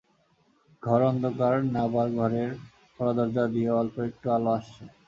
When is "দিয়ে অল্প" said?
3.53-3.95